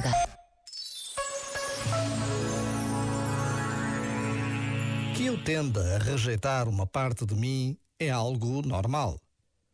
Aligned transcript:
Portugal. 0.00 0.12
Que 5.14 5.26
eu 5.26 5.42
tenda 5.44 5.96
a 5.96 5.98
rejeitar 5.98 6.68
uma 6.68 6.86
parte 6.86 7.26
de 7.26 7.34
mim 7.34 7.76
é 7.98 8.10
algo 8.10 8.66
normal. 8.66 9.20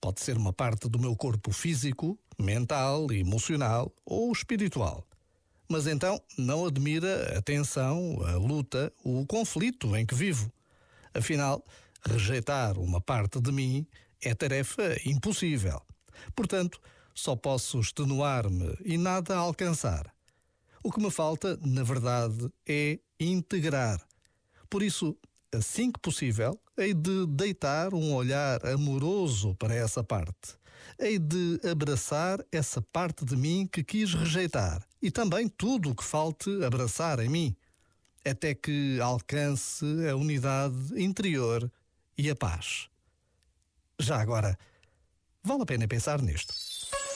Pode 0.00 0.20
ser 0.20 0.36
uma 0.36 0.52
parte 0.52 0.88
do 0.88 0.98
meu 0.98 1.16
corpo 1.16 1.52
físico, 1.52 2.18
mental, 2.38 3.10
emocional 3.12 3.92
ou 4.04 4.30
espiritual. 4.32 5.06
Mas 5.68 5.86
então 5.86 6.20
não 6.36 6.66
admira 6.66 7.38
a 7.38 7.42
tensão, 7.42 8.18
a 8.26 8.36
luta, 8.36 8.92
o 9.04 9.24
conflito 9.26 9.96
em 9.96 10.04
que 10.04 10.14
vivo. 10.14 10.52
Afinal, 11.14 11.64
rejeitar 12.04 12.78
uma 12.78 13.00
parte 13.00 13.40
de 13.40 13.52
mim 13.52 13.86
é 14.20 14.34
tarefa 14.34 14.96
impossível. 15.04 15.80
Portanto, 16.34 16.80
só 17.14 17.36
posso 17.36 17.80
extenuar-me 17.80 18.76
e 18.84 18.96
nada 18.96 19.36
alcançar. 19.36 20.12
O 20.82 20.90
que 20.90 21.00
me 21.00 21.10
falta, 21.10 21.58
na 21.62 21.82
verdade, 21.82 22.50
é 22.66 22.98
integrar. 23.18 24.00
Por 24.68 24.82
isso, 24.82 25.16
assim 25.52 25.92
que 25.92 26.00
possível, 26.00 26.58
hei 26.78 26.94
de 26.94 27.26
deitar 27.26 27.92
um 27.92 28.14
olhar 28.14 28.64
amoroso 28.66 29.54
para 29.56 29.74
essa 29.74 30.02
parte. 30.02 30.58
Hei 30.98 31.18
de 31.18 31.60
abraçar 31.70 32.44
essa 32.50 32.80
parte 32.80 33.24
de 33.24 33.36
mim 33.36 33.68
que 33.70 33.84
quis 33.84 34.14
rejeitar 34.14 34.82
e 35.02 35.10
também 35.10 35.48
tudo 35.48 35.90
o 35.90 35.94
que 35.94 36.04
falte 36.04 36.64
abraçar 36.64 37.20
em 37.20 37.28
mim, 37.28 37.56
até 38.24 38.54
que 38.54 38.98
alcance 39.00 39.84
a 40.08 40.16
unidade 40.16 40.76
interior 40.96 41.70
e 42.16 42.30
a 42.30 42.36
paz. 42.36 42.88
Já 43.98 44.20
agora, 44.20 44.58
vale 45.42 45.62
a 45.62 45.66
pena 45.66 45.88
pensar 45.88 46.22
nisto. 46.22 46.54